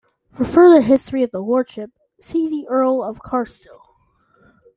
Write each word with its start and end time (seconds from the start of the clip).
For 0.33 0.45
further 0.45 0.81
history 0.81 1.21
of 1.21 1.29
the 1.29 1.41
lordship, 1.43 1.91
see 2.19 2.49
the 2.49 2.67
Earl 2.67 3.03
of 3.03 3.19
Carlisle. 3.19 3.87